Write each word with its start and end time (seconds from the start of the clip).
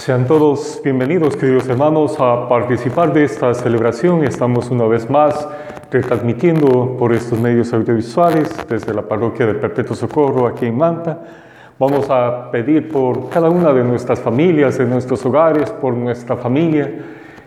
Sean 0.00 0.26
todos 0.26 0.80
bienvenidos, 0.82 1.36
queridos 1.36 1.68
hermanos, 1.68 2.16
a 2.18 2.48
participar 2.48 3.12
de 3.12 3.24
esta 3.24 3.52
celebración. 3.52 4.24
Estamos 4.24 4.70
una 4.70 4.86
vez 4.86 5.10
más 5.10 5.46
retransmitiendo 5.90 6.96
por 6.98 7.12
estos 7.12 7.38
medios 7.38 7.70
audiovisuales 7.74 8.48
desde 8.66 8.94
la 8.94 9.02
parroquia 9.02 9.44
del 9.44 9.56
Perpetuo 9.56 9.94
Socorro 9.94 10.46
aquí 10.46 10.64
en 10.64 10.78
Manta. 10.78 11.20
Vamos 11.78 12.06
a 12.08 12.50
pedir 12.50 12.88
por 12.88 13.28
cada 13.28 13.50
una 13.50 13.74
de 13.74 13.84
nuestras 13.84 14.20
familias, 14.20 14.78
de 14.78 14.86
nuestros 14.86 15.26
hogares, 15.26 15.70
por 15.70 15.92
nuestra 15.92 16.34
familia, 16.38 16.90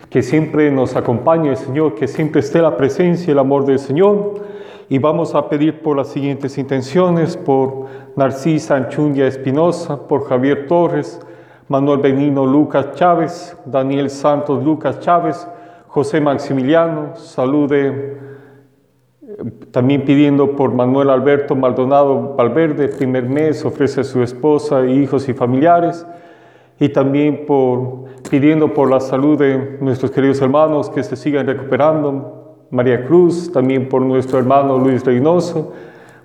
que 0.08 0.22
siempre 0.22 0.70
nos 0.70 0.94
acompañe 0.94 1.50
el 1.50 1.56
Señor, 1.56 1.96
que 1.96 2.06
siempre 2.06 2.38
esté 2.38 2.62
la 2.62 2.76
presencia 2.76 3.26
y 3.26 3.32
el 3.32 3.40
amor 3.40 3.66
del 3.66 3.80
Señor. 3.80 4.34
Y 4.88 5.00
vamos 5.00 5.34
a 5.34 5.48
pedir 5.48 5.82
por 5.82 5.96
las 5.96 6.06
siguientes 6.06 6.56
intenciones, 6.56 7.36
por 7.36 7.86
Narcisa 8.14 8.76
Anchundia 8.76 9.26
Espinosa, 9.26 10.06
por 10.06 10.28
Javier 10.28 10.68
Torres, 10.68 11.18
Manuel 11.68 11.98
Benino 11.98 12.44
Lucas 12.44 12.94
Chávez, 12.94 13.56
Daniel 13.64 14.10
Santos 14.10 14.62
Lucas 14.62 15.00
Chávez, 15.00 15.48
José 15.88 16.20
Maximiliano, 16.20 17.16
salude 17.16 18.18
también 19.70 20.04
pidiendo 20.04 20.54
por 20.54 20.72
Manuel 20.72 21.10
Alberto 21.10 21.56
Maldonado 21.56 22.34
Valverde, 22.36 22.88
primer 22.88 23.24
mes, 23.24 23.64
ofrece 23.64 24.02
a 24.02 24.04
su 24.04 24.22
esposa, 24.22 24.86
hijos 24.86 25.28
y 25.28 25.32
familiares, 25.34 26.06
y 26.78 26.88
también 26.90 27.46
por, 27.46 28.04
pidiendo 28.28 28.74
por 28.74 28.90
la 28.90 29.00
salud 29.00 29.38
de 29.38 29.78
nuestros 29.80 30.10
queridos 30.10 30.40
hermanos 30.42 30.90
que 30.90 31.02
se 31.02 31.16
sigan 31.16 31.46
recuperando, 31.46 32.66
María 32.70 33.04
Cruz, 33.04 33.52
también 33.52 33.88
por 33.88 34.02
nuestro 34.02 34.38
hermano 34.38 34.78
Luis 34.78 35.04
Reynoso, 35.04 35.72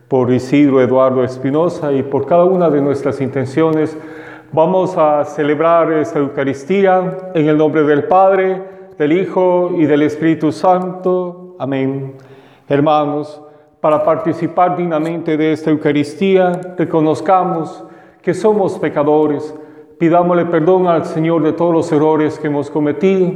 por 0.07 0.31
Isidro 0.31 0.81
Eduardo 0.81 1.23
Espinosa 1.23 1.93
y 1.93 2.01
por 2.01 2.25
cada 2.25 2.43
una 2.43 2.69
de 2.69 2.81
nuestras 2.81 3.21
intenciones 3.21 3.95
Vamos 4.51 4.97
a 4.97 5.25
celebrar 5.25 5.91
esta 5.91 6.17
Eucaristía 6.17 7.29
en 7.35 7.47
el 7.47 7.55
nombre 7.55 7.83
del 7.83 8.05
Padre, 8.05 8.59
del 8.97 9.11
Hijo 9.11 9.73
y 9.77 9.85
del 9.85 10.01
Espíritu 10.01 10.51
Santo. 10.51 11.55
Amén. 11.59 12.15
Hermanos, 12.67 13.39
para 13.79 14.03
participar 14.03 14.75
dignamente 14.75 15.37
de 15.37 15.51
esta 15.51 15.69
Eucaristía, 15.69 16.51
reconozcamos 16.75 17.83
que 18.23 18.33
somos 18.33 18.79
pecadores, 18.79 19.53
pidámosle 19.99 20.45
perdón 20.47 20.87
al 20.87 21.05
Señor 21.05 21.43
de 21.43 21.53
todos 21.53 21.71
los 21.71 21.91
errores 21.91 22.39
que 22.39 22.47
hemos 22.47 22.71
cometido. 22.71 23.31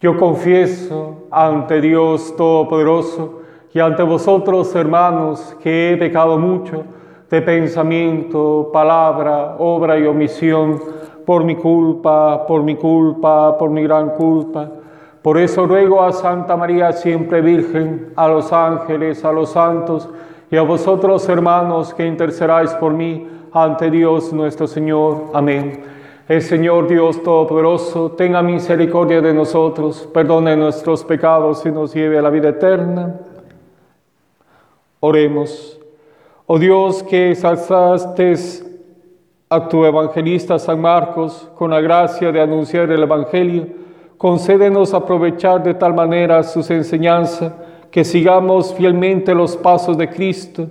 Yo 0.00 0.16
confieso 0.16 1.26
ante 1.32 1.80
Dios 1.80 2.36
Todopoderoso 2.36 3.40
y 3.74 3.80
ante 3.80 4.04
vosotros, 4.04 4.72
hermanos, 4.76 5.56
que 5.60 5.92
he 5.92 5.96
pecado 5.96 6.38
mucho 6.38 6.84
de 7.30 7.42
pensamiento, 7.42 8.70
palabra, 8.72 9.56
obra 9.58 9.98
y 9.98 10.06
omisión, 10.06 10.80
por 11.24 11.44
mi 11.44 11.56
culpa, 11.56 12.46
por 12.46 12.62
mi 12.62 12.76
culpa, 12.76 13.58
por 13.58 13.70
mi 13.70 13.82
gran 13.82 14.10
culpa. 14.10 14.70
Por 15.22 15.38
eso 15.38 15.66
ruego 15.66 16.02
a 16.02 16.12
Santa 16.12 16.56
María 16.56 16.92
siempre 16.92 17.40
Virgen, 17.40 18.12
a 18.14 18.28
los 18.28 18.52
ángeles, 18.52 19.24
a 19.24 19.32
los 19.32 19.50
santos 19.50 20.08
y 20.48 20.56
a 20.56 20.62
vosotros 20.62 21.28
hermanos 21.28 21.92
que 21.92 22.06
intercedáis 22.06 22.70
por 22.74 22.92
mí 22.92 23.26
ante 23.52 23.90
Dios 23.90 24.32
nuestro 24.32 24.68
Señor. 24.68 25.24
Amén. 25.34 25.82
El 26.28 26.42
Señor 26.42 26.86
Dios 26.86 27.22
Todopoderoso 27.22 28.12
tenga 28.12 28.40
misericordia 28.42 29.20
de 29.20 29.34
nosotros, 29.34 30.08
perdone 30.14 30.56
nuestros 30.56 31.04
pecados 31.04 31.66
y 31.66 31.72
nos 31.72 31.92
lleve 31.92 32.18
a 32.18 32.22
la 32.22 32.30
vida 32.30 32.50
eterna. 32.50 33.14
Oremos. 35.00 35.75
Oh 36.48 36.60
Dios, 36.60 37.02
que 37.02 37.32
exaltaste 37.32 38.34
a 39.48 39.68
tu 39.68 39.84
evangelista 39.84 40.60
San 40.60 40.80
Marcos 40.80 41.50
con 41.56 41.72
la 41.72 41.80
gracia 41.80 42.30
de 42.30 42.40
anunciar 42.40 42.88
el 42.92 43.02
Evangelio, 43.02 43.66
concédenos 44.16 44.94
aprovechar 44.94 45.64
de 45.64 45.74
tal 45.74 45.92
manera 45.92 46.44
sus 46.44 46.70
enseñanzas 46.70 47.52
que 47.90 48.04
sigamos 48.04 48.72
fielmente 48.74 49.34
los 49.34 49.56
pasos 49.56 49.98
de 49.98 50.08
Cristo, 50.08 50.68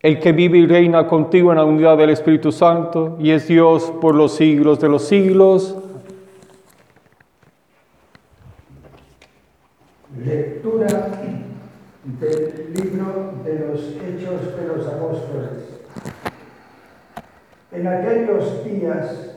el 0.00 0.18
que 0.20 0.32
vive 0.32 0.56
y 0.56 0.66
reina 0.66 1.06
contigo 1.06 1.50
en 1.50 1.58
la 1.58 1.64
unidad 1.64 1.98
del 1.98 2.08
Espíritu 2.08 2.50
Santo 2.50 3.18
y 3.20 3.32
es 3.32 3.46
Dios 3.46 3.92
por 4.00 4.14
los 4.14 4.36
siglos 4.36 4.80
de 4.80 4.88
los 4.88 5.02
siglos. 5.02 5.76
Lectura 10.24 10.86
del 12.16 12.72
libro 12.72 13.34
de 13.44 13.58
los 13.58 13.80
Hechos 13.96 14.56
de 14.56 14.66
los 14.66 14.86
Apóstoles. 14.86 15.80
En 17.70 17.86
aquellos 17.86 18.64
días, 18.64 19.36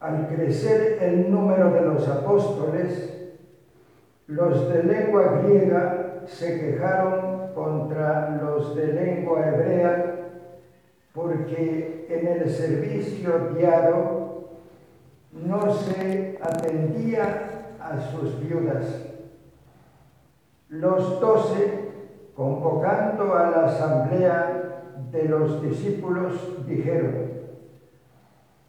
al 0.00 0.26
crecer 0.26 0.98
el 1.00 1.30
número 1.30 1.70
de 1.70 1.82
los 1.82 2.08
apóstoles, 2.08 3.30
los 4.26 4.68
de 4.68 4.82
lengua 4.82 5.40
griega 5.42 6.22
se 6.26 6.60
quejaron 6.60 7.52
contra 7.54 8.36
los 8.42 8.74
de 8.74 8.88
lengua 8.88 9.46
hebrea 9.46 10.16
porque 11.14 12.06
en 12.10 12.26
el 12.26 12.50
servicio 12.50 13.52
diario 13.56 14.48
no 15.32 15.72
se 15.72 16.38
atendía 16.42 17.76
a 17.80 18.00
sus 18.00 18.40
viudas 18.40 19.07
los 20.68 21.20
doce, 21.20 21.90
convocando 22.34 23.34
a 23.34 23.50
la 23.50 23.66
asamblea 23.66 24.82
de 25.10 25.24
los 25.24 25.62
discípulos, 25.62 26.66
dijeron, 26.66 27.28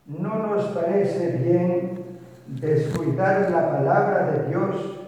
no 0.05 0.47
nos 0.47 0.65
parece 0.69 1.37
bien 1.37 2.19
descuidar 2.47 3.51
la 3.51 3.69
palabra 3.71 4.31
de 4.31 4.47
Dios 4.49 4.99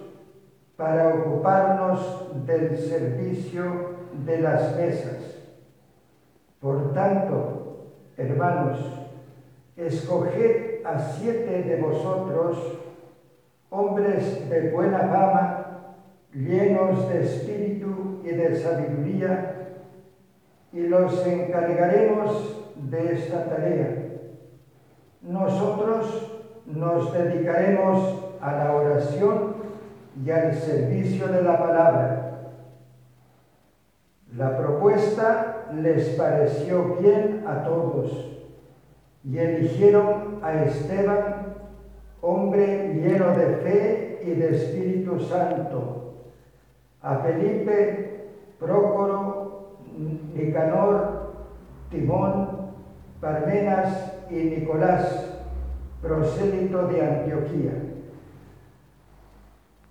para 0.75 1.15
ocuparnos 1.15 2.45
del 2.45 2.77
servicio 2.77 3.63
de 4.25 4.41
las 4.41 4.75
mesas. 4.75 5.37
Por 6.59 6.93
tanto, 6.93 7.87
hermanos, 8.17 8.79
escoged 9.75 10.85
a 10.85 10.99
siete 10.99 11.63
de 11.63 11.81
vosotros, 11.81 12.57
hombres 13.69 14.49
de 14.49 14.71
buena 14.71 14.99
fama, 14.99 15.60
llenos 16.33 17.09
de 17.09 17.23
espíritu 17.23 18.21
y 18.23 18.29
de 18.29 18.55
sabiduría, 18.55 19.57
y 20.73 20.87
los 20.87 21.25
encargaremos 21.27 22.73
de 22.75 23.13
esta 23.13 23.45
tarea. 23.45 24.07
Nosotros 25.21 26.41
nos 26.65 27.13
dedicaremos 27.13 28.23
a 28.39 28.55
la 28.55 28.73
oración 28.73 29.55
y 30.23 30.31
al 30.31 30.53
servicio 30.53 31.27
de 31.27 31.43
la 31.43 31.59
palabra. 31.59 32.51
La 34.35 34.57
propuesta 34.57 35.67
les 35.73 36.09
pareció 36.11 36.95
bien 36.95 37.43
a 37.45 37.63
todos 37.63 38.29
y 39.25 39.37
eligieron 39.37 40.39
a 40.41 40.63
Esteban, 40.63 41.55
hombre 42.21 42.93
lleno 42.95 43.35
de 43.35 43.45
fe 43.57 44.21
y 44.25 44.31
de 44.31 44.55
Espíritu 44.55 45.19
Santo 45.19 46.00
a 47.01 47.17
Felipe, 47.17 48.29
Prócoro, 48.59 49.77
Nicanor, 50.33 51.33
Timón, 51.89 52.71
Parmenas 53.19 54.13
y 54.29 54.35
Nicolás, 54.35 55.25
prosélito 56.01 56.87
de 56.87 57.01
Antioquía. 57.01 57.73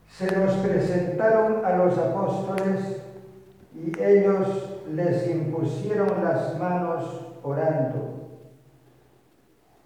Se 0.08 0.36
los 0.36 0.54
presentaron 0.56 1.64
a 1.64 1.76
los 1.76 1.96
apóstoles 1.98 3.02
y 3.74 3.92
ellos 4.02 4.80
les 4.92 5.28
impusieron 5.30 6.08
las 6.22 6.58
manos 6.58 7.26
orando. 7.42 8.20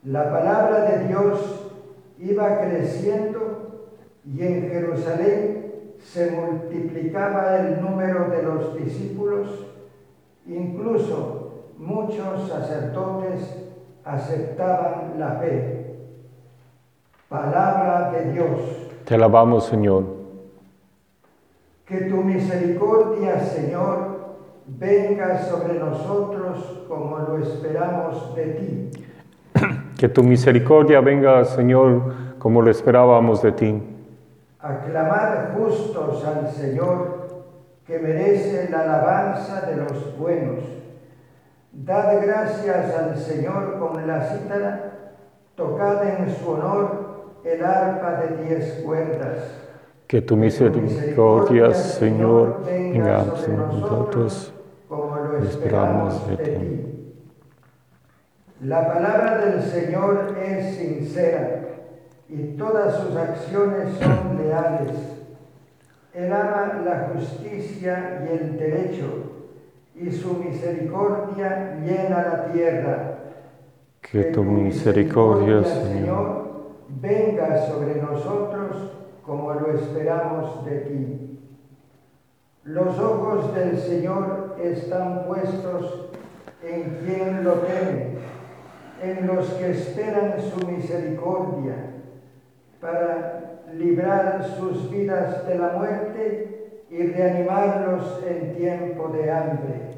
La 0.02 0.30
palabra 0.30 0.84
de 0.90 1.08
Dios 1.08 1.70
iba 2.18 2.60
creciendo 2.60 3.90
y 4.24 4.42
en 4.42 4.68
Jerusalén 4.68 5.63
se 6.04 6.30
multiplicaba 6.30 7.56
el 7.56 7.80
número 7.80 8.28
de 8.28 8.42
los 8.42 8.76
discípulos, 8.76 9.66
incluso 10.46 11.62
muchos 11.78 12.48
sacerdotes 12.48 13.64
aceptaban 14.04 15.18
la 15.18 15.30
fe. 15.40 15.96
Palabra 17.28 18.12
de 18.12 18.32
Dios. 18.32 18.60
Te 19.04 19.14
alabamos, 19.14 19.64
Señor. 19.64 20.04
Que 21.86 22.02
tu 22.02 22.16
misericordia, 22.16 23.40
Señor, 23.40 24.36
venga 24.66 25.42
sobre 25.42 25.78
nosotros 25.78 26.84
como 26.86 27.18
lo 27.18 27.38
esperamos 27.38 28.34
de 28.36 28.44
ti. 28.44 28.90
Que 29.98 30.08
tu 30.08 30.22
misericordia 30.22 31.00
venga, 31.00 31.44
Señor, 31.44 32.14
como 32.38 32.62
lo 32.62 32.70
esperábamos 32.70 33.42
de 33.42 33.52
ti. 33.52 33.93
Aclamad 34.64 35.52
justos 35.58 36.24
al 36.24 36.50
Señor, 36.50 37.28
que 37.86 37.98
merece 37.98 38.70
la 38.70 38.80
alabanza 38.80 39.60
de 39.66 39.76
los 39.76 40.18
buenos. 40.18 40.64
Dad 41.70 42.22
gracias 42.24 42.94
al 42.94 43.18
Señor 43.18 43.78
con 43.78 44.06
la 44.06 44.22
cítara, 44.22 44.92
tocad 45.54 46.08
en 46.08 46.34
su 46.34 46.48
honor 46.50 47.42
el 47.44 47.62
arpa 47.62 48.22
de 48.22 48.42
diez 48.42 48.82
cuerdas. 48.82 49.36
Que 50.06 50.22
tu 50.22 50.34
misericordia, 50.34 51.74
Señor, 51.74 52.64
venga 52.64 53.22
sobre 53.36 53.56
nosotros, 53.58 54.54
como 54.88 55.14
lo 55.14 55.38
esperamos 55.40 56.26
de 56.26 56.36
ti. 56.38 57.10
La 58.62 58.90
palabra 58.90 59.44
del 59.44 59.60
Señor 59.60 60.34
es 60.42 60.76
sincera 60.76 61.64
y 62.36 62.56
todas 62.56 62.96
sus 62.96 63.16
acciones 63.16 63.96
son 63.98 64.36
leales. 64.36 64.90
Él 66.12 66.32
ama 66.32 66.82
la 66.84 67.10
justicia 67.14 68.24
y 68.24 68.36
el 68.36 68.58
derecho, 68.58 69.04
y 69.94 70.10
su 70.10 70.34
misericordia 70.34 71.78
llena 71.84 72.22
la 72.22 72.52
tierra. 72.52 73.18
Que 74.00 74.24
tu 74.24 74.42
misericordia, 74.42 75.62
Señor, 75.64 76.44
venga 76.88 77.66
sobre 77.68 78.02
nosotros 78.02 78.90
como 79.24 79.54
lo 79.54 79.72
esperamos 79.72 80.64
de 80.64 80.78
ti. 80.80 81.40
Los 82.64 82.98
ojos 82.98 83.54
del 83.54 83.78
Señor 83.78 84.56
están 84.60 85.24
puestos 85.26 86.10
en 86.62 86.98
quien 87.04 87.44
lo 87.44 87.52
teme, 87.54 88.18
en 89.02 89.26
los 89.26 89.48
que 89.50 89.70
esperan 89.70 90.34
su 90.40 90.66
misericordia, 90.66 91.93
para 92.84 93.62
librar 93.72 94.44
sus 94.58 94.90
vidas 94.90 95.46
de 95.46 95.54
la 95.54 95.68
muerte 95.68 96.84
y 96.90 97.02
reanimarlos 97.02 98.22
en 98.28 98.54
tiempo 98.56 99.08
de 99.08 99.30
hambre. 99.30 99.94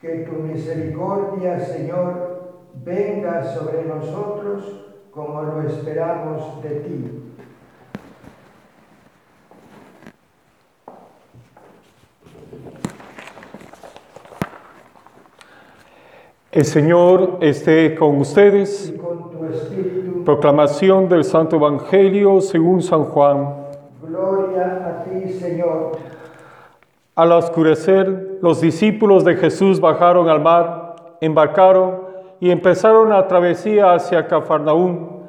Que 0.00 0.18
tu 0.18 0.34
misericordia, 0.34 1.58
Señor, 1.58 2.52
venga 2.84 3.52
sobre 3.52 3.84
nosotros 3.84 4.84
como 5.10 5.42
lo 5.42 5.62
esperamos 5.68 6.62
de 6.62 6.70
ti. 6.70 7.24
El 16.52 16.64
Señor 16.64 17.38
esté 17.40 17.96
con 17.96 18.18
ustedes. 18.18 18.94
Proclamación 20.28 21.08
del 21.08 21.24
Santo 21.24 21.56
Evangelio 21.56 22.42
según 22.42 22.82
San 22.82 23.04
Juan. 23.04 23.48
Gloria 24.02 24.84
a 24.86 25.02
ti, 25.02 25.26
Señor. 25.32 25.92
Al 27.14 27.32
oscurecer, 27.32 28.38
los 28.42 28.60
discípulos 28.60 29.24
de 29.24 29.36
Jesús 29.36 29.80
bajaron 29.80 30.28
al 30.28 30.42
mar, 30.42 30.96
embarcaron 31.22 32.02
y 32.40 32.50
empezaron 32.50 33.08
la 33.08 33.26
travesía 33.26 33.94
hacia 33.94 34.26
Cafarnaúm. 34.26 35.22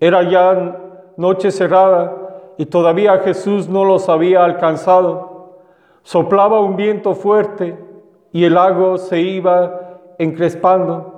Era 0.00 0.22
ya 0.22 0.78
noche 1.18 1.50
cerrada 1.50 2.16
y 2.56 2.64
todavía 2.64 3.18
Jesús 3.18 3.68
no 3.68 3.84
los 3.84 4.08
había 4.08 4.46
alcanzado. 4.46 5.58
Soplaba 6.04 6.58
un 6.60 6.74
viento 6.74 7.14
fuerte 7.14 7.76
y 8.32 8.44
el 8.44 8.54
lago 8.54 8.96
se 8.96 9.20
iba 9.20 9.98
encrespando. 10.16 11.17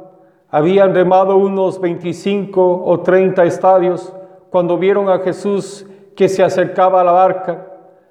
Habían 0.51 0.95
remado 0.95 1.37
unos 1.37 1.81
25 1.81 2.83
o 2.85 3.01
30 3.01 3.45
estadios 3.45 4.13
cuando 4.51 4.77
vieron 4.79 5.09
a 5.09 5.21
Jesús 5.21 5.87
que 6.17 6.29
se 6.29 6.43
acercaba 6.43 7.01
a 7.01 7.05
la 7.05 7.13
barca, 7.13 7.67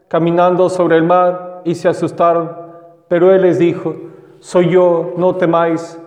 caminando 0.08 0.70
sobre 0.70 0.96
el 0.96 1.04
mar, 1.04 1.62
y 1.66 1.76
se 1.76 1.90
asustaron. 1.90 2.52
Pero 3.08 3.34
él 3.34 3.42
les 3.42 3.60
dijo, 3.60 3.94
soy 4.40 4.70
yo, 4.70 5.14
no 5.18 5.36
temáis. 5.36 6.00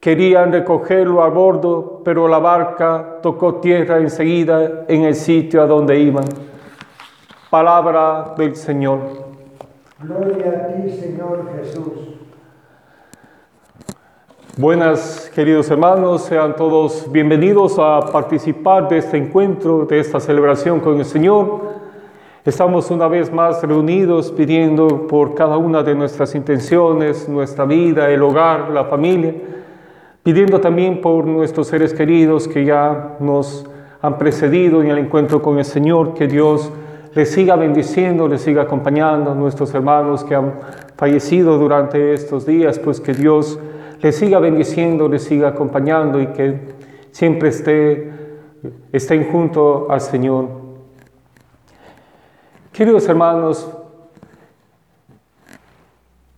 Querían 0.00 0.52
recogerlo 0.52 1.22
a 1.22 1.28
bordo, 1.28 2.02
pero 2.04 2.28
la 2.28 2.38
barca 2.38 3.18
tocó 3.22 3.56
tierra 3.56 3.98
enseguida 3.98 4.84
en 4.88 5.02
el 5.02 5.14
sitio 5.14 5.62
a 5.62 5.66
donde 5.66 5.98
iban. 5.98 6.24
Palabra 7.48 8.34
del 8.36 8.56
Señor. 8.56 8.98
Gloria 10.00 10.68
a 10.68 10.82
ti, 10.82 10.90
Señor 10.90 11.48
Jesús. 11.56 12.23
Buenas, 14.56 15.32
queridos 15.34 15.68
hermanos, 15.68 16.22
sean 16.26 16.54
todos 16.54 17.10
bienvenidos 17.10 17.76
a 17.80 17.98
participar 18.12 18.88
de 18.88 18.98
este 18.98 19.16
encuentro, 19.16 19.84
de 19.84 19.98
esta 19.98 20.20
celebración 20.20 20.78
con 20.78 20.96
el 20.96 21.04
Señor. 21.04 21.60
Estamos 22.44 22.88
una 22.92 23.08
vez 23.08 23.32
más 23.32 23.64
reunidos 23.64 24.30
pidiendo 24.30 25.08
por 25.08 25.34
cada 25.34 25.56
una 25.56 25.82
de 25.82 25.96
nuestras 25.96 26.36
intenciones, 26.36 27.28
nuestra 27.28 27.64
vida, 27.64 28.08
el 28.10 28.22
hogar, 28.22 28.70
la 28.70 28.84
familia, 28.84 29.34
pidiendo 30.22 30.60
también 30.60 31.00
por 31.00 31.26
nuestros 31.26 31.66
seres 31.66 31.92
queridos 31.92 32.46
que 32.46 32.64
ya 32.64 33.16
nos 33.18 33.66
han 34.02 34.18
precedido 34.18 34.82
en 34.82 34.90
el 34.90 34.98
encuentro 34.98 35.42
con 35.42 35.58
el 35.58 35.64
Señor, 35.64 36.14
que 36.14 36.28
Dios 36.28 36.70
les 37.12 37.32
siga 37.32 37.56
bendiciendo, 37.56 38.28
les 38.28 38.42
siga 38.42 38.62
acompañando 38.62 39.32
a 39.32 39.34
nuestros 39.34 39.74
hermanos 39.74 40.22
que 40.22 40.36
han 40.36 40.54
fallecido 40.96 41.58
durante 41.58 42.14
estos 42.14 42.46
días, 42.46 42.78
pues 42.78 43.00
que 43.00 43.14
Dios 43.14 43.58
le 44.00 44.12
siga 44.12 44.38
bendiciendo, 44.38 45.08
le 45.08 45.18
siga 45.18 45.48
acompañando 45.48 46.20
y 46.20 46.28
que 46.28 46.60
siempre 47.10 47.48
esté, 47.48 48.12
estén 48.92 49.30
junto 49.30 49.90
al 49.90 50.00
Señor. 50.00 50.48
Queridos 52.72 53.08
hermanos, 53.08 53.70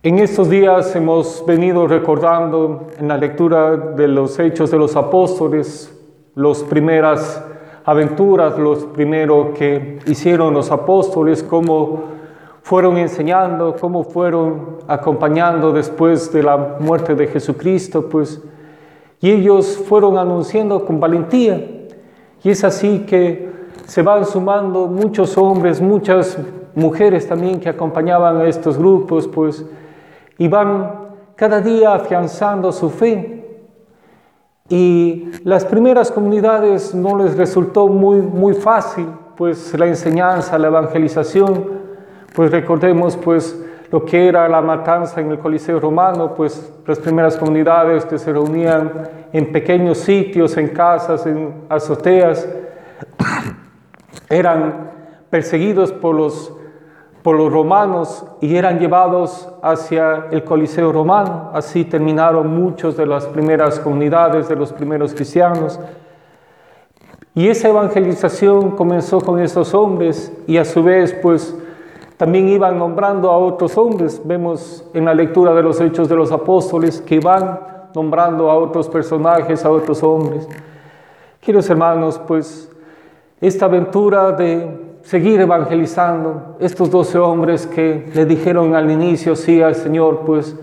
en 0.03 0.19
estos 0.19 0.49
días 0.49 0.95
hemos 0.95 1.43
venido 1.45 1.87
recordando 1.87 2.87
en 2.99 3.07
la 3.07 3.17
lectura 3.17 3.75
de 3.75 4.07
los 4.07 4.37
hechos 4.39 4.71
de 4.71 4.77
los 4.77 4.95
apóstoles, 4.95 5.93
las 6.35 6.63
primeras 6.63 7.43
aventuras, 7.83 8.57
los 8.59 8.85
primeros 8.85 9.57
que 9.57 9.99
hicieron 10.05 10.53
los 10.53 10.71
apóstoles, 10.71 11.41
como 11.41 12.16
fueron 12.67 12.97
enseñando, 12.97 13.77
cómo 13.79 14.03
fueron 14.03 14.79
acompañando 14.89 15.71
después 15.71 16.33
de 16.33 16.43
la 16.43 16.57
muerte 16.81 17.15
de 17.15 17.27
Jesucristo, 17.27 18.09
pues, 18.09 18.43
y 19.21 19.31
ellos 19.31 19.81
fueron 19.87 20.17
anunciando 20.17 20.83
con 20.83 20.99
valentía. 20.99 21.65
Y 22.43 22.49
es 22.49 22.65
así 22.65 23.05
que 23.07 23.49
se 23.85 24.01
van 24.01 24.25
sumando 24.25 24.87
muchos 24.87 25.37
hombres, 25.37 25.79
muchas 25.79 26.37
mujeres 26.75 27.25
también 27.25 27.61
que 27.61 27.69
acompañaban 27.69 28.35
a 28.35 28.43
estos 28.49 28.77
grupos, 28.77 29.29
pues, 29.29 29.65
y 30.37 30.49
van 30.49 30.91
cada 31.37 31.61
día 31.61 31.93
afianzando 31.93 32.73
su 32.73 32.89
fe. 32.89 33.61
Y 34.67 35.31
las 35.45 35.63
primeras 35.63 36.11
comunidades 36.11 36.93
no 36.93 37.17
les 37.17 37.37
resultó 37.37 37.87
muy, 37.87 38.17
muy 38.21 38.55
fácil, 38.55 39.07
pues 39.37 39.73
la 39.79 39.87
enseñanza, 39.87 40.59
la 40.59 40.67
evangelización, 40.67 41.86
pues 42.37 42.51
recordemos 42.51 43.17
pues 43.17 43.59
lo 43.89 44.05
que 44.05 44.27
era 44.27 44.47
la 44.47 44.61
matanza 44.61 45.19
en 45.21 45.31
el 45.31 45.39
Coliseo 45.39 45.79
romano, 45.79 46.35
pues 46.35 46.71
las 46.85 46.99
primeras 46.99 47.35
comunidades 47.35 48.05
que 48.05 48.19
se 48.19 48.31
reunían 48.31 49.09
en 49.33 49.51
pequeños 49.51 49.97
sitios, 49.97 50.55
en 50.55 50.67
casas, 50.67 51.25
en 51.25 51.63
azoteas, 51.67 52.47
eran 54.29 54.91
perseguidos 55.31 55.91
por 55.91 56.13
los, 56.13 56.53
por 57.23 57.35
los 57.37 57.51
romanos 57.51 58.23
y 58.39 58.55
eran 58.55 58.77
llevados 58.77 59.49
hacia 59.63 60.27
el 60.29 60.43
Coliseo 60.43 60.91
romano. 60.91 61.49
Así 61.55 61.85
terminaron 61.85 62.55
muchos 62.55 62.95
de 62.95 63.07
las 63.07 63.25
primeras 63.25 63.79
comunidades, 63.79 64.47
de 64.47 64.55
los 64.55 64.71
primeros 64.73 65.15
cristianos. 65.15 65.79
Y 67.33 67.47
esa 67.47 67.69
evangelización 67.69 68.75
comenzó 68.75 69.21
con 69.21 69.39
esos 69.39 69.73
hombres 69.73 70.31
y 70.45 70.57
a 70.57 70.65
su 70.65 70.83
vez 70.83 71.15
pues 71.19 71.55
también 72.17 72.49
iban 72.49 72.79
nombrando 72.79 73.29
a 73.29 73.37
otros 73.37 73.77
hombres. 73.77 74.21
Vemos 74.25 74.83
en 74.93 75.05
la 75.05 75.13
lectura 75.13 75.53
de 75.53 75.63
los 75.63 75.79
hechos 75.79 76.09
de 76.09 76.15
los 76.15 76.31
apóstoles 76.31 76.99
que 76.99 77.19
van 77.19 77.59
nombrando 77.93 78.49
a 78.49 78.55
otros 78.55 78.89
personajes, 78.89 79.63
a 79.63 79.71
otros 79.71 80.01
hombres. 80.03 80.47
Queridos 81.39 81.69
hermanos, 81.69 82.19
pues 82.27 82.69
esta 83.39 83.65
aventura 83.65 84.31
de 84.31 84.97
seguir 85.03 85.39
evangelizando, 85.39 86.57
estos 86.59 86.89
doce 86.89 87.17
hombres 87.17 87.65
que 87.67 88.09
le 88.13 88.25
dijeron 88.25 88.75
al 88.75 88.91
inicio 88.91 89.35
sí 89.35 89.61
al 89.61 89.75
Señor, 89.75 90.23
pues, 90.25 90.55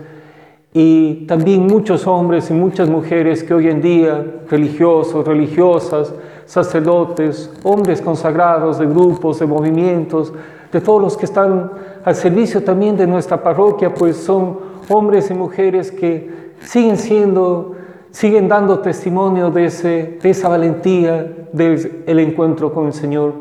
y 0.73 1.25
también 1.25 1.65
muchos 1.65 2.05
hombres 2.05 2.51
y 2.51 2.53
muchas 2.53 2.89
mujeres 2.89 3.43
que 3.43 3.53
hoy 3.53 3.69
en 3.69 3.81
día, 3.81 4.41
religiosos, 4.49 5.25
religiosas, 5.25 6.13
sacerdotes, 6.45 7.51
hombres 7.63 8.01
consagrados 8.01 8.77
de 8.77 8.85
grupos, 8.85 9.39
de 9.39 9.47
movimientos, 9.47 10.33
de 10.75 10.81
todos 10.81 11.01
los 11.01 11.15
que 11.15 11.23
están 11.23 11.71
al 12.03 12.15
servicio 12.15 12.61
también 12.61 12.97
de 12.97 13.07
nuestra 13.07 13.41
parroquia, 13.41 13.93
pues 13.93 14.17
son 14.17 14.57
hombres 14.89 15.31
y 15.31 15.33
mujeres 15.33 15.89
que 15.89 16.51
siguen 16.59 16.97
siendo, 16.97 17.77
siguen 18.11 18.49
dando 18.49 18.79
testimonio 18.79 19.51
de, 19.51 19.67
ese, 19.67 20.19
de 20.21 20.29
esa 20.29 20.49
valentía 20.49 21.47
del 21.53 22.19
encuentro 22.19 22.73
con 22.73 22.87
el 22.87 22.93
Señor. 22.93 23.35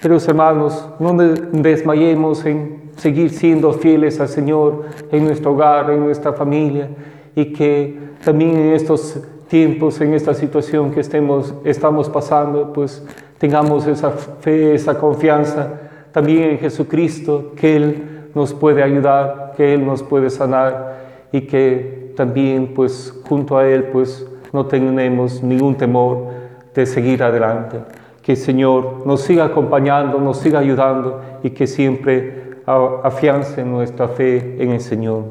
Queridos 0.00 0.28
hermanos, 0.28 0.88
no 1.00 1.12
desmayemos 1.12 2.46
en 2.46 2.92
seguir 2.94 3.30
siendo 3.30 3.72
fieles 3.72 4.20
al 4.20 4.28
Señor 4.28 4.84
en 5.10 5.24
nuestro 5.24 5.50
hogar, 5.50 5.90
en 5.90 6.04
nuestra 6.04 6.34
familia, 6.34 6.88
y 7.34 7.52
que 7.52 7.98
también 8.24 8.56
en 8.56 8.74
estos 8.74 9.18
tiempos, 9.48 10.00
en 10.00 10.14
esta 10.14 10.34
situación 10.34 10.92
que 10.92 11.00
estemos, 11.00 11.52
estamos 11.64 12.08
pasando, 12.08 12.72
pues 12.72 13.04
tengamos 13.38 13.88
esa 13.88 14.12
fe, 14.12 14.72
esa 14.72 14.96
confianza 14.96 15.89
también 16.12 16.50
en 16.50 16.58
Jesucristo, 16.58 17.52
que 17.56 17.76
Él 17.76 18.30
nos 18.34 18.54
puede 18.54 18.82
ayudar, 18.82 19.52
que 19.56 19.74
Él 19.74 19.84
nos 19.84 20.02
puede 20.02 20.30
sanar 20.30 21.28
y 21.32 21.42
que 21.42 22.12
también 22.16 22.74
pues 22.74 23.14
junto 23.28 23.56
a 23.56 23.68
Él 23.68 23.84
pues 23.84 24.26
no 24.52 24.66
tenemos 24.66 25.42
ningún 25.42 25.76
temor 25.76 26.28
de 26.74 26.86
seguir 26.86 27.22
adelante. 27.22 27.78
Que 28.22 28.32
el 28.32 28.38
Señor 28.38 29.06
nos 29.06 29.22
siga 29.22 29.44
acompañando, 29.46 30.18
nos 30.18 30.38
siga 30.38 30.58
ayudando 30.58 31.20
y 31.42 31.50
que 31.50 31.66
siempre 31.66 32.60
afiance 32.66 33.64
nuestra 33.64 34.08
fe 34.08 34.56
en 34.62 34.70
el 34.70 34.80
Señor. 34.80 35.24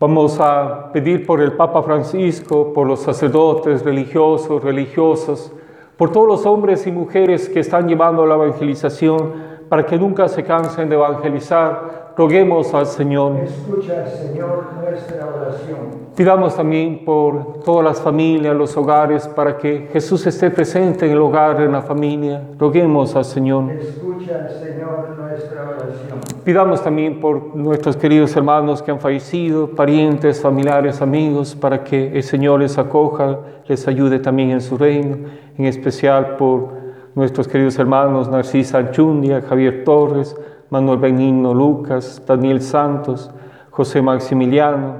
Vamos 0.00 0.38
a 0.40 0.92
pedir 0.92 1.26
por 1.26 1.40
el 1.40 1.52
Papa 1.52 1.82
Francisco, 1.82 2.72
por 2.72 2.86
los 2.86 3.00
sacerdotes 3.00 3.84
religiosos, 3.84 4.62
religiosas, 4.62 5.52
por 5.98 6.12
todos 6.12 6.28
los 6.28 6.46
hombres 6.46 6.86
y 6.86 6.92
mujeres 6.92 7.48
que 7.48 7.58
están 7.58 7.88
llevando 7.88 8.24
la 8.24 8.36
evangelización, 8.36 9.58
para 9.68 9.84
que 9.84 9.98
nunca 9.98 10.28
se 10.28 10.44
cansen 10.44 10.88
de 10.88 10.94
evangelizar, 10.94 11.97
Roguemos 12.18 12.74
al 12.74 12.86
Señor. 12.86 13.36
Escucha, 13.44 14.04
Señor, 14.08 14.72
nuestra 14.82 15.24
oración. 15.24 16.08
Pidamos 16.16 16.56
también 16.56 17.04
por 17.04 17.60
todas 17.60 17.84
las 17.84 18.00
familias, 18.00 18.56
los 18.56 18.76
hogares, 18.76 19.28
para 19.28 19.56
que 19.56 19.88
Jesús 19.92 20.26
esté 20.26 20.50
presente 20.50 21.06
en 21.06 21.12
el 21.12 21.18
hogar, 21.18 21.60
en 21.60 21.70
la 21.70 21.80
familia. 21.80 22.42
Roguemos 22.58 23.14
al 23.14 23.24
Señor. 23.24 23.70
Escucha, 23.70 24.48
Señor, 24.48 25.16
nuestra 25.16 25.62
oración. 25.62 26.18
Pidamos 26.42 26.82
también 26.82 27.20
por 27.20 27.54
nuestros 27.54 27.96
queridos 27.96 28.34
hermanos 28.34 28.82
que 28.82 28.90
han 28.90 28.98
fallecido, 28.98 29.70
parientes, 29.70 30.40
familiares, 30.40 31.00
amigos, 31.00 31.54
para 31.54 31.84
que 31.84 32.08
el 32.16 32.24
Señor 32.24 32.58
les 32.58 32.78
acoja, 32.78 33.38
les 33.68 33.86
ayude 33.86 34.18
también 34.18 34.50
en 34.50 34.60
su 34.60 34.76
reino, 34.76 35.18
en 35.56 35.64
especial 35.66 36.34
por 36.36 36.70
nuestros 37.14 37.46
queridos 37.46 37.78
hermanos 37.78 38.28
Narcisa 38.28 38.78
Anchundia, 38.78 39.40
Javier 39.40 39.84
Torres, 39.84 40.34
Manuel 40.70 40.98
Benigno 40.98 41.54
Lucas, 41.54 42.22
Daniel 42.26 42.60
Santos, 42.60 43.30
José 43.70 44.02
Maximiliano, 44.02 44.96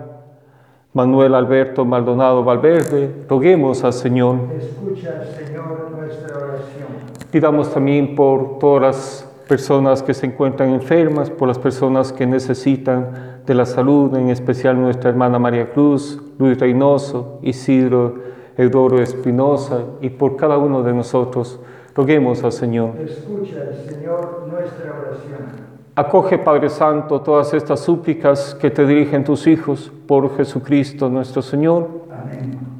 Manuel 0.94 1.34
Alberto 1.34 1.84
Maldonado 1.84 2.42
Valverde, 2.42 3.25
roguemos 3.28 3.84
al 3.84 3.92
Señor. 3.92 4.37
Escucha, 4.56 5.25
Señor, 5.25 5.90
nuestra 5.96 6.37
oración. 6.37 6.88
Pidamos 7.30 7.72
también 7.72 8.14
por 8.14 8.58
todas 8.58 8.82
las 8.82 9.28
personas 9.48 10.02
que 10.02 10.14
se 10.14 10.26
encuentran 10.26 10.70
enfermas, 10.70 11.30
por 11.30 11.48
las 11.48 11.58
personas 11.58 12.12
que 12.12 12.26
necesitan 12.26 13.42
de 13.46 13.54
la 13.54 13.66
salud, 13.66 14.14
en 14.16 14.28
especial 14.30 14.80
nuestra 14.80 15.10
hermana 15.10 15.38
María 15.38 15.70
Cruz, 15.70 16.20
Luis 16.38 16.58
Reynoso, 16.58 17.38
Isidro 17.42 18.14
Eudoro 18.56 19.00
Espinosa 19.00 19.84
y 20.00 20.10
por 20.10 20.37
cada 20.37 20.58
uno 20.58 20.82
de 20.82 20.92
nosotros. 20.92 21.60
Roguemos 21.98 22.44
al 22.44 22.52
Señor. 22.52 22.90
Escucha, 23.00 23.72
Señor, 23.88 24.46
nuestra 24.48 25.00
oración. 25.00 25.66
Acoge, 25.96 26.38
Padre 26.38 26.68
Santo, 26.68 27.20
todas 27.20 27.52
estas 27.54 27.80
súplicas 27.80 28.54
que 28.54 28.70
te 28.70 28.86
dirigen 28.86 29.24
tus 29.24 29.48
hijos 29.48 29.90
por 30.06 30.36
Jesucristo 30.36 31.08
nuestro 31.08 31.42
Señor. 31.42 31.88
Amén. 32.08 32.78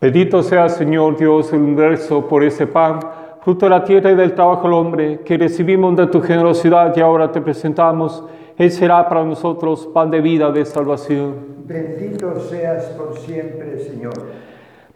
Bendito 0.00 0.44
sea, 0.44 0.68
Señor 0.68 1.16
Dios 1.16 1.52
el 1.52 1.58
universo, 1.58 2.28
por 2.28 2.44
ese 2.44 2.68
pan, 2.68 3.00
fruto 3.42 3.66
de 3.66 3.70
la 3.70 3.82
tierra 3.82 4.12
y 4.12 4.14
del 4.14 4.32
trabajo 4.32 4.62
del 4.62 4.74
hombre, 4.74 5.20
que 5.24 5.36
recibimos 5.36 5.96
de 5.96 6.06
tu 6.06 6.20
generosidad 6.20 6.96
y 6.96 7.00
ahora 7.00 7.32
te 7.32 7.40
presentamos. 7.40 8.22
Él 8.56 8.70
será 8.70 9.08
para 9.08 9.24
nosotros 9.24 9.88
pan 9.92 10.08
de 10.08 10.20
vida, 10.20 10.52
de 10.52 10.64
salvación. 10.64 11.34
Bendito 11.64 12.38
seas 12.38 12.84
por 12.96 13.18
siempre, 13.18 13.80
Señor. 13.80 14.14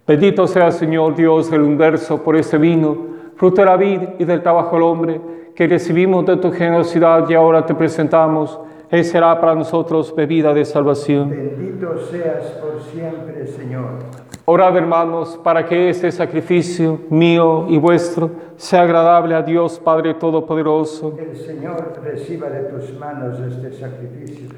Bendito 0.07 0.47
sea, 0.47 0.71
Señor 0.71 1.17
Dios 1.17 1.51
el 1.53 1.63
universo, 1.63 2.23
por 2.23 2.37
ese 2.37 2.57
vino, 2.57 2.97
fruto 3.35 3.61
de 3.63 3.67
la 3.67 3.77
vida 3.77 4.15
y 4.21 4.25
del 4.25 4.41
trabajo 4.41 4.77
del 4.77 4.85
hombre, 4.85 5.21
que 5.57 5.67
recibimos 5.67 6.25
de 6.27 6.37
tu 6.37 6.53
generosidad 6.53 7.29
y 7.29 7.35
ahora 7.35 7.67
te 7.67 7.75
presentamos. 7.75 8.57
Él 8.93 9.07
será 9.07 9.41
para 9.41 9.55
nosotros 9.55 10.15
bebida 10.15 10.53
de 10.53 10.67
salvación. 10.67 11.31
Bendito 11.31 11.97
seas 12.11 12.45
por 12.61 12.79
siempre, 12.83 13.47
Señor. 13.47 14.01
Orad 14.45 14.77
hermanos 14.77 15.41
para 15.43 15.65
que 15.65 15.89
este 15.89 16.13
sacrificio 16.13 17.01
mío 17.09 17.65
y 17.71 17.79
vuestro 17.79 18.31
sea 18.57 18.83
agradable 18.83 19.35
a 19.35 19.41
Dios 19.41 19.81
Padre 19.81 20.13
Todopoderoso. 20.13 21.17
Que 21.17 21.31
el 21.31 21.37
Señor 21.37 22.01
reciba 22.05 22.51
de 22.51 22.65
tus 22.65 22.95
manos 22.99 23.41
este 23.41 23.73
sacrificio 23.73 24.51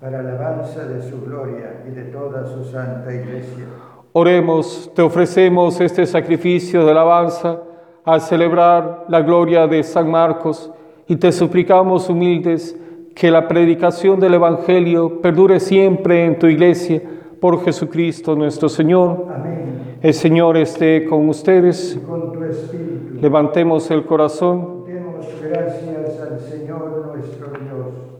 para 0.00 0.20
alabanza 0.20 0.84
de 0.84 1.02
su 1.02 1.20
gloria 1.20 1.82
y 1.84 1.90
de 1.90 2.04
toda 2.04 2.46
su 2.46 2.62
santa 2.62 3.12
iglesia. 3.12 3.64
Oremos, 4.12 4.92
te 4.94 5.02
ofrecemos 5.02 5.80
este 5.80 6.06
sacrificio 6.06 6.84
de 6.84 6.92
alabanza 6.92 7.58
al 8.04 8.20
celebrar 8.20 9.06
la 9.08 9.22
gloria 9.22 9.66
de 9.66 9.82
San 9.82 10.08
Marcos 10.08 10.70
y 11.08 11.16
te 11.16 11.32
suplicamos 11.32 12.08
humildes 12.08 12.78
que 13.14 13.30
la 13.30 13.48
predicación 13.48 14.18
del 14.20 14.34
Evangelio 14.34 15.20
perdure 15.20 15.60
siempre 15.60 16.24
en 16.24 16.38
tu 16.38 16.46
iglesia 16.46 17.02
por 17.40 17.64
Jesucristo 17.64 18.36
nuestro 18.36 18.68
Señor. 18.68 19.26
Amén. 19.34 19.98
El 20.00 20.14
Señor 20.14 20.56
esté 20.56 21.04
con 21.04 21.28
ustedes. 21.28 21.96
Y 21.96 22.06
con 22.06 22.32
tu 22.32 22.42
espíritu. 22.44 23.20
Levantemos 23.20 23.90
el 23.90 24.04
corazón. 24.04 24.84
Demos 24.86 25.26
gracias 25.42 26.20
al 26.20 26.40
Señor 26.40 27.12
nuestro 27.14 27.48
Dios. 27.48 28.12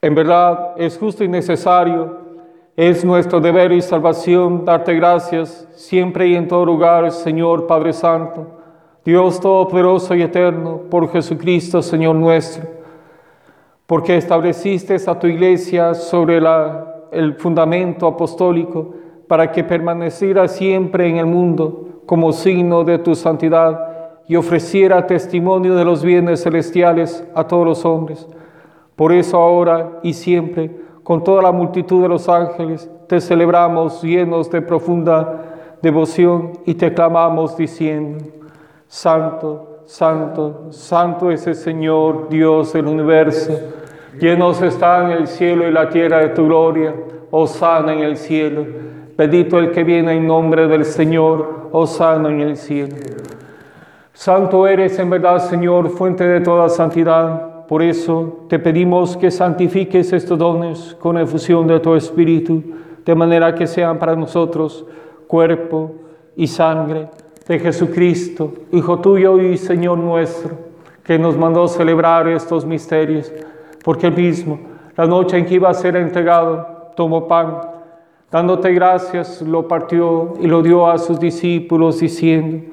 En 0.00 0.14
verdad 0.14 0.74
es 0.76 0.98
justo 0.98 1.24
y 1.24 1.28
necesario, 1.28 2.18
es 2.76 3.04
nuestro 3.04 3.40
deber 3.40 3.72
y 3.72 3.80
salvación 3.80 4.64
darte 4.64 4.94
gracias 4.94 5.66
siempre 5.74 6.28
y 6.28 6.34
en 6.34 6.46
todo 6.46 6.66
lugar, 6.66 7.10
Señor 7.10 7.66
Padre 7.66 7.94
Santo, 7.94 8.46
Dios 9.04 9.40
Todopoderoso 9.40 10.14
y 10.14 10.22
Eterno, 10.22 10.80
por 10.90 11.10
Jesucristo, 11.10 11.82
Señor 11.82 12.16
nuestro 12.16 12.84
porque 13.86 14.16
estableciste 14.16 14.96
a 15.06 15.18
tu 15.18 15.26
iglesia 15.26 15.94
sobre 15.94 16.40
el 17.12 17.34
fundamento 17.34 18.06
apostólico 18.06 18.94
para 19.28 19.52
que 19.52 19.62
permaneciera 19.62 20.48
siempre 20.48 21.08
en 21.08 21.18
el 21.18 21.26
mundo 21.26 22.00
como 22.06 22.32
signo 22.32 22.84
de 22.84 22.98
tu 22.98 23.14
santidad 23.14 24.12
y 24.26 24.36
ofreciera 24.36 25.06
testimonio 25.06 25.74
de 25.74 25.84
los 25.84 26.02
bienes 26.02 26.42
celestiales 26.42 27.26
a 27.34 27.46
todos 27.46 27.66
los 27.66 27.84
hombres. 27.84 28.26
Por 28.96 29.12
eso 29.12 29.36
ahora 29.36 30.00
y 30.02 30.14
siempre, 30.14 30.70
con 31.02 31.22
toda 31.22 31.42
la 31.42 31.52
multitud 31.52 32.00
de 32.00 32.08
los 32.08 32.28
ángeles, 32.28 32.90
te 33.06 33.20
celebramos 33.20 34.02
llenos 34.02 34.50
de 34.50 34.62
profunda 34.62 35.42
devoción 35.82 36.52
y 36.64 36.74
te 36.74 36.94
clamamos 36.94 37.56
diciendo, 37.56 38.24
Santo, 38.94 39.80
Santo, 39.86 40.68
Santo 40.70 41.32
es 41.32 41.44
el 41.48 41.56
Señor, 41.56 42.28
Dios 42.28 42.72
del 42.74 42.86
universo. 42.86 43.52
Llenos 44.20 44.62
están 44.62 45.10
el 45.10 45.26
cielo 45.26 45.66
y 45.66 45.72
la 45.72 45.88
tierra 45.88 46.20
de 46.20 46.28
tu 46.28 46.44
gloria. 46.44 46.94
sana 47.48 47.92
en 47.92 47.98
el 47.98 48.16
cielo. 48.16 48.64
Bendito 49.18 49.58
el 49.58 49.72
que 49.72 49.82
viene 49.82 50.12
en 50.12 50.28
nombre 50.28 50.68
del 50.68 50.84
Señor. 50.84 51.70
sana 51.88 52.28
en 52.28 52.40
el 52.42 52.56
cielo. 52.56 52.94
Santo 54.12 54.64
eres 54.64 54.96
en 55.00 55.10
verdad, 55.10 55.40
Señor, 55.40 55.88
fuente 55.90 56.22
de 56.22 56.40
toda 56.40 56.68
santidad. 56.68 57.66
Por 57.66 57.82
eso 57.82 58.46
te 58.48 58.60
pedimos 58.60 59.16
que 59.16 59.32
santifiques 59.32 60.12
estos 60.12 60.38
dones 60.38 60.96
con 61.00 61.18
efusión 61.18 61.66
de 61.66 61.80
tu 61.80 61.96
Espíritu, 61.96 62.62
de 63.04 63.14
manera 63.16 63.56
que 63.56 63.66
sean 63.66 63.98
para 63.98 64.14
nosotros 64.14 64.86
cuerpo 65.26 65.96
y 66.36 66.46
sangre 66.46 67.08
de 67.46 67.58
Jesucristo, 67.58 68.52
Hijo 68.72 69.00
tuyo 69.00 69.40
y 69.40 69.56
Señor 69.56 69.98
nuestro, 69.98 70.52
que 71.02 71.18
nos 71.18 71.36
mandó 71.36 71.68
celebrar 71.68 72.26
estos 72.28 72.64
misterios, 72.64 73.30
porque 73.84 74.06
el 74.06 74.16
mismo, 74.16 74.58
la 74.96 75.06
noche 75.06 75.36
en 75.36 75.44
que 75.44 75.54
iba 75.54 75.68
a 75.68 75.74
ser 75.74 75.96
entregado, 75.96 76.92
tomó 76.96 77.28
pan, 77.28 77.60
dándote 78.30 78.72
gracias, 78.72 79.42
lo 79.42 79.68
partió 79.68 80.34
y 80.40 80.46
lo 80.46 80.62
dio 80.62 80.86
a 80.86 80.98
sus 80.98 81.20
discípulos, 81.20 82.00
diciendo, 82.00 82.64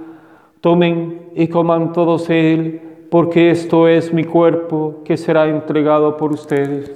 tomen 0.61 1.31
y 1.35 1.47
coman 1.47 1.91
todos 1.91 2.29
él, 2.29 2.81
porque 3.09 3.51
esto 3.51 3.87
es 3.87 4.13
mi 4.13 4.23
cuerpo 4.23 5.01
que 5.03 5.17
será 5.17 5.47
entregado 5.47 6.15
por 6.15 6.31
ustedes. 6.31 6.95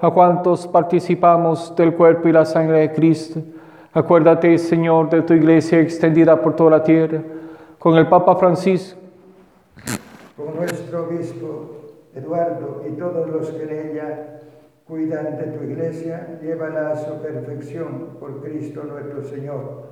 a 0.00 0.10
cuantos 0.10 0.66
participamos 0.66 1.74
del 1.76 1.94
cuerpo 1.94 2.28
y 2.28 2.32
la 2.32 2.44
sangre 2.44 2.80
de 2.80 2.92
Cristo. 2.92 3.40
Acuérdate, 3.92 4.58
Señor, 4.58 5.08
de 5.10 5.22
tu 5.22 5.32
iglesia 5.34 5.80
extendida 5.80 6.40
por 6.40 6.54
toda 6.54 6.70
la 6.72 6.82
tierra, 6.82 7.20
con 7.78 7.96
el 7.96 8.06
Papa 8.08 8.36
Francisco, 8.36 8.98
Con 10.36 10.56
nuestro 10.56 11.04
obispo 11.06 11.70
Eduardo 12.14 12.82
y 12.88 12.92
todos 12.92 13.28
los 13.28 13.50
que 13.50 13.62
en 13.64 13.90
ella 13.90 14.40
cuidan 14.86 15.36
de 15.38 15.44
tu 15.44 15.64
iglesia, 15.64 16.38
llévala 16.42 16.90
a 16.90 16.96
su 16.96 17.14
perfección 17.22 18.16
por 18.20 18.42
Cristo 18.42 18.84
nuestro 18.84 19.24
Señor. 19.24 19.86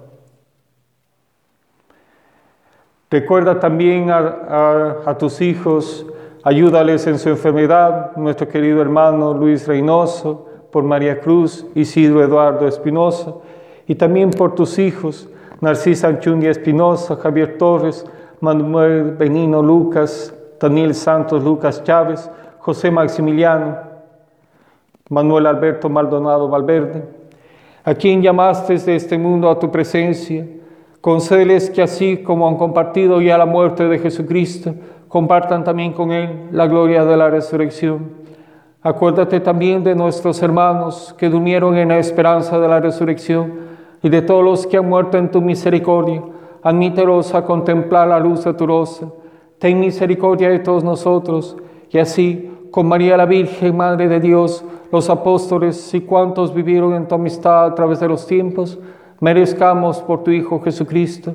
Recuerda 3.10 3.60
también 3.60 4.10
a, 4.10 4.18
a- 4.18 4.96
a 5.10 5.18
tus 5.18 5.40
hijos, 5.40 6.06
ayúdales 6.44 7.06
en 7.06 7.18
su 7.18 7.30
enfermedad, 7.30 8.14
nuestro 8.16 8.46
querido 8.46 8.82
hermano 8.82 9.32
Luis 9.32 9.66
Reynoso, 9.66 10.46
por 10.70 10.84
María 10.84 11.20
Cruz, 11.20 11.66
Isidro 11.74 12.22
Eduardo 12.22 12.68
Espinosa, 12.68 13.34
y 13.86 13.94
también 13.94 14.30
por 14.30 14.54
tus 14.54 14.78
hijos, 14.78 15.28
Narcisa 15.60 16.08
Anchundia 16.08 16.50
Espinosa, 16.50 17.16
Javier 17.16 17.56
Torres, 17.56 18.04
Manuel 18.40 19.12
Benino 19.12 19.62
Lucas, 19.62 20.34
Daniel 20.60 20.94
Santos 20.94 21.42
Lucas 21.42 21.82
Chávez, 21.82 22.30
José 22.58 22.90
Maximiliano, 22.90 23.78
Manuel 25.08 25.46
Alberto 25.46 25.88
Maldonado 25.88 26.48
Valverde, 26.48 27.04
a 27.84 27.94
quien 27.94 28.20
llamaste 28.20 28.76
de 28.78 28.96
este 28.96 29.16
mundo 29.16 29.48
a 29.48 29.58
tu 29.58 29.70
presencia, 29.70 30.46
concédeles 31.00 31.70
que 31.70 31.82
así 31.82 32.18
como 32.18 32.48
han 32.48 32.56
compartido 32.56 33.20
ya 33.20 33.38
la 33.38 33.46
muerte 33.46 33.84
de 33.88 33.98
Jesucristo, 33.98 34.74
compartan 35.14 35.62
también 35.62 35.92
con 35.92 36.10
Él 36.10 36.48
la 36.50 36.66
gloria 36.66 37.04
de 37.04 37.16
la 37.16 37.30
resurrección. 37.30 38.10
Acuérdate 38.82 39.38
también 39.38 39.84
de 39.84 39.94
nuestros 39.94 40.42
hermanos 40.42 41.14
que 41.16 41.28
durmieron 41.28 41.76
en 41.76 41.90
la 41.90 41.98
esperanza 41.98 42.58
de 42.58 42.66
la 42.66 42.80
resurrección 42.80 43.52
y 44.02 44.08
de 44.08 44.22
todos 44.22 44.42
los 44.42 44.66
que 44.66 44.76
han 44.76 44.88
muerto 44.88 45.16
en 45.16 45.30
tu 45.30 45.40
misericordia. 45.40 46.20
Admítelos 46.64 47.32
a 47.32 47.44
contemplar 47.44 48.08
la 48.08 48.18
luz 48.18 48.42
de 48.42 48.54
tu 48.54 48.66
rostro. 48.66 49.14
Ten 49.60 49.78
misericordia 49.78 50.48
de 50.48 50.58
todos 50.58 50.82
nosotros 50.82 51.56
y 51.92 51.98
así, 51.98 52.50
con 52.72 52.88
María 52.88 53.16
la 53.16 53.26
Virgen, 53.26 53.76
Madre 53.76 54.08
de 54.08 54.18
Dios, 54.18 54.64
los 54.90 55.08
apóstoles 55.08 55.94
y 55.94 56.00
cuantos 56.00 56.52
vivieron 56.52 56.92
en 56.92 57.06
tu 57.06 57.14
amistad 57.14 57.66
a 57.66 57.74
través 57.76 58.00
de 58.00 58.08
los 58.08 58.26
tiempos, 58.26 58.80
merezcamos 59.20 60.00
por 60.00 60.24
tu 60.24 60.32
Hijo 60.32 60.60
Jesucristo 60.60 61.34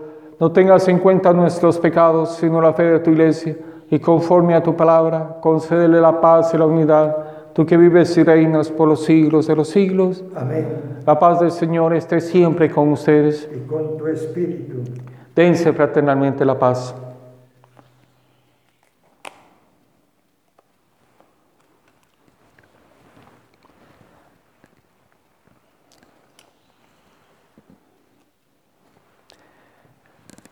No 0.41 0.51
tengas 0.51 0.87
en 0.87 0.97
cuenta 0.97 1.31
nuestros 1.33 1.77
pecados, 1.77 2.37
sino 2.37 2.59
la 2.59 2.73
fe 2.73 2.81
de 2.81 2.99
tu 2.99 3.11
iglesia, 3.11 3.55
y 3.91 3.99
conforme 3.99 4.55
a 4.55 4.63
tu 4.63 4.75
palabra, 4.75 5.37
concédele 5.39 6.01
la 6.01 6.19
paz 6.19 6.51
y 6.55 6.57
la 6.57 6.65
unidad, 6.65 7.15
tú 7.53 7.63
que 7.63 7.77
vives 7.77 8.17
y 8.17 8.23
reinas 8.23 8.71
por 8.71 8.87
los 8.87 9.05
siglos 9.05 9.45
de 9.45 9.55
los 9.55 9.67
siglos. 9.67 10.23
Amén. 10.35 10.65
La 11.05 11.19
paz 11.19 11.41
del 11.41 11.51
Señor 11.51 11.93
esté 11.93 12.19
siempre 12.19 12.71
con 12.71 12.89
ustedes. 12.89 13.47
Y 13.55 13.67
con 13.67 13.99
tu 13.99 14.07
espíritu. 14.07 14.77
Dense 15.35 15.71
fraternalmente 15.73 16.43
la 16.43 16.57
paz. 16.57 16.95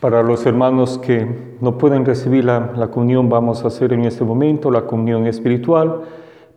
Para 0.00 0.22
los 0.22 0.46
hermanos 0.46 0.98
que 0.98 1.26
no 1.60 1.76
pueden 1.76 2.06
recibir 2.06 2.44
la, 2.44 2.72
la, 2.74 2.88
comunión, 2.88 3.28
vamos 3.28 3.64
a 3.64 3.68
hacer 3.68 3.92
en 3.92 4.04
este 4.06 4.24
momento 4.24 4.70
la 4.70 4.82
comunión 4.82 5.26
espiritual. 5.26 6.02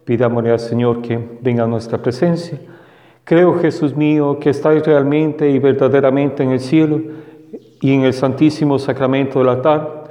Pidámosle 0.05 0.51
al 0.51 0.59
Señor 0.59 1.01
que 1.01 1.19
venga 1.41 1.63
a 1.63 1.67
nuestra 1.67 1.97
presencia. 1.97 2.59
Creo, 3.25 3.59
Jesús 3.59 3.95
mío, 3.95 4.37
que 4.39 4.51
estáis 4.51 4.85
realmente 4.85 5.49
y 5.49 5.59
verdaderamente 5.59 6.43
en 6.43 6.51
el 6.51 6.59
cielo 6.59 7.01
y 7.81 7.93
en 7.93 8.03
el 8.03 8.13
santísimo 8.13 8.79
sacramento 8.79 9.39
del 9.39 9.49
altar. 9.49 10.03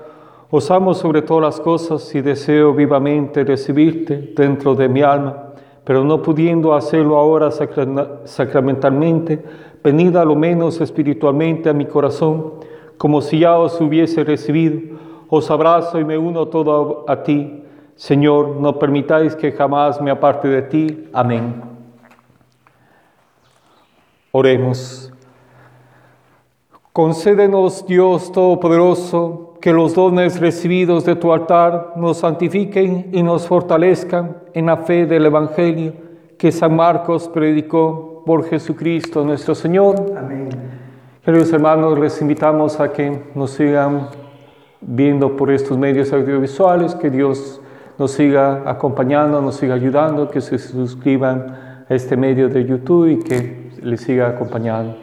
Os 0.50 0.70
amo 0.70 0.92
sobre 0.92 1.22
todas 1.22 1.42
las 1.42 1.60
cosas 1.60 2.14
y 2.14 2.20
deseo 2.20 2.74
vivamente 2.74 3.44
recibirte 3.44 4.34
dentro 4.36 4.74
de 4.74 4.88
mi 4.88 5.00
alma 5.00 5.51
pero 5.84 6.04
no 6.04 6.22
pudiendo 6.22 6.74
hacerlo 6.74 7.18
ahora 7.18 7.50
sacramentalmente, 7.50 9.42
venid 9.82 10.16
a 10.16 10.24
lo 10.24 10.36
menos 10.36 10.80
espiritualmente 10.80 11.68
a 11.68 11.72
mi 11.72 11.86
corazón, 11.86 12.54
como 12.96 13.20
si 13.20 13.40
ya 13.40 13.58
os 13.58 13.80
hubiese 13.80 14.22
recibido. 14.22 14.96
Os 15.28 15.50
abrazo 15.50 15.98
y 15.98 16.04
me 16.04 16.16
uno 16.16 16.46
todo 16.46 17.04
a 17.08 17.22
ti. 17.22 17.64
Señor, 17.96 18.56
no 18.60 18.78
permitáis 18.78 19.34
que 19.34 19.50
jamás 19.50 20.00
me 20.00 20.10
aparte 20.10 20.46
de 20.46 20.62
ti. 20.62 21.08
Amén. 21.12 21.62
Oremos. 24.30 25.12
Concédenos, 26.92 27.86
Dios 27.86 28.30
Todopoderoso, 28.30 29.51
que 29.62 29.72
los 29.72 29.94
dones 29.94 30.40
recibidos 30.40 31.04
de 31.04 31.14
tu 31.14 31.32
altar 31.32 31.92
nos 31.94 32.18
santifiquen 32.18 33.10
y 33.12 33.22
nos 33.22 33.46
fortalezcan 33.46 34.38
en 34.54 34.66
la 34.66 34.78
fe 34.78 35.06
del 35.06 35.26
Evangelio 35.26 35.92
que 36.36 36.50
San 36.50 36.74
Marcos 36.74 37.28
predicó 37.28 38.24
por 38.26 38.44
Jesucristo 38.44 39.24
nuestro 39.24 39.54
Señor. 39.54 40.14
Amén. 40.18 40.48
Queridos 41.24 41.52
hermanos, 41.52 41.96
les 41.96 42.20
invitamos 42.20 42.80
a 42.80 42.92
que 42.92 43.22
nos 43.36 43.52
sigan 43.52 44.08
viendo 44.80 45.36
por 45.36 45.52
estos 45.52 45.78
medios 45.78 46.12
audiovisuales, 46.12 46.96
que 46.96 47.08
Dios 47.08 47.60
nos 47.98 48.10
siga 48.10 48.64
acompañando, 48.66 49.40
nos 49.40 49.54
siga 49.54 49.74
ayudando, 49.74 50.28
que 50.28 50.40
se 50.40 50.58
suscriban 50.58 51.84
a 51.88 51.94
este 51.94 52.16
medio 52.16 52.48
de 52.48 52.64
YouTube 52.64 53.12
y 53.12 53.18
que 53.20 53.70
les 53.80 54.00
siga 54.00 54.26
acompañando. 54.26 54.96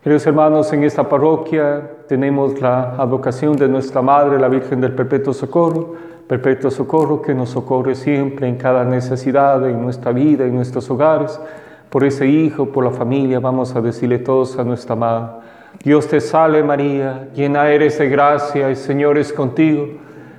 Queridos 0.00 0.24
hermanos, 0.28 0.72
en 0.72 0.84
esta 0.84 1.08
parroquia 1.08 1.90
tenemos 2.10 2.60
la 2.60 2.96
advocación 2.96 3.56
de 3.56 3.68
nuestra 3.68 4.02
Madre, 4.02 4.36
la 4.36 4.48
Virgen 4.48 4.80
del 4.80 4.96
Perpetuo 4.96 5.32
Socorro, 5.32 5.94
Perpetuo 6.26 6.68
Socorro 6.68 7.22
que 7.22 7.32
nos 7.32 7.50
socorre 7.50 7.94
siempre 7.94 8.48
en 8.48 8.56
cada 8.56 8.84
necesidad, 8.84 9.64
en 9.70 9.80
nuestra 9.80 10.10
vida, 10.10 10.44
en 10.44 10.56
nuestros 10.56 10.90
hogares. 10.90 11.40
Por 11.88 12.02
ese 12.02 12.26
hijo, 12.26 12.66
por 12.66 12.82
la 12.82 12.90
familia, 12.90 13.38
vamos 13.38 13.76
a 13.76 13.80
decirle 13.80 14.18
todos 14.18 14.58
a 14.58 14.64
nuestra 14.64 14.96
Madre. 14.96 15.36
Dios 15.84 16.08
te 16.08 16.20
salve 16.20 16.64
María, 16.64 17.28
llena 17.32 17.68
eres 17.70 17.96
de 18.00 18.08
gracia, 18.08 18.68
el 18.68 18.74
Señor 18.74 19.16
es 19.16 19.32
contigo. 19.32 19.86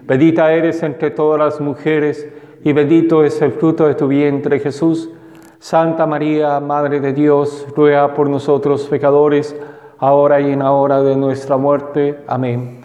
Bendita 0.05 0.51
eres 0.51 0.83
entre 0.83 1.11
todas 1.11 1.39
las 1.39 1.61
mujeres 1.61 2.27
y 2.65 2.73
bendito 2.73 3.23
es 3.23 3.41
el 3.41 3.53
fruto 3.53 3.87
de 3.87 3.95
tu 3.95 4.09
vientre 4.09 4.59
Jesús. 4.59 5.09
Santa 5.57 6.05
María, 6.05 6.59
Madre 6.59 6.99
de 6.99 7.13
Dios, 7.13 7.65
ruega 7.77 8.13
por 8.13 8.29
nosotros 8.29 8.87
pecadores, 8.87 9.55
ahora 10.01 10.41
y 10.41 10.51
en 10.51 10.59
la 10.59 10.71
hora 10.71 11.01
de 11.01 11.15
nuestra 11.15 11.55
muerte. 11.55 12.17
Amén. 12.27 12.81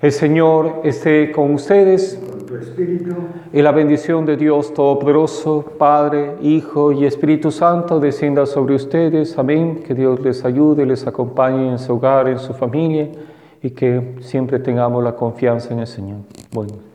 El 0.00 0.12
Señor 0.12 0.80
esté 0.84 1.32
con 1.32 1.52
ustedes. 1.52 2.18
Con 2.30 2.46
tu 2.46 2.56
espíritu. 2.56 3.14
Y 3.52 3.60
la 3.60 3.72
bendición 3.72 4.24
de 4.24 4.36
Dios 4.36 4.72
Todopoderoso, 4.72 5.64
Padre, 5.76 6.36
Hijo 6.40 6.92
y 6.92 7.04
Espíritu 7.04 7.50
Santo 7.50 7.98
descienda 7.98 8.46
sobre 8.46 8.76
ustedes. 8.76 9.36
Amén. 9.36 9.82
Que 9.84 9.94
Dios 9.94 10.20
les 10.20 10.44
ayude, 10.44 10.86
les 10.86 11.06
acompañe 11.06 11.72
en 11.72 11.78
su 11.80 11.94
hogar, 11.94 12.28
en 12.28 12.38
su 12.38 12.54
familia 12.54 13.08
y 13.60 13.70
que 13.70 14.14
siempre 14.20 14.60
tengamos 14.60 15.02
la 15.02 15.16
confianza 15.16 15.74
en 15.74 15.80
el 15.80 15.86
Señor. 15.88 16.18
Bueno. 16.52 16.88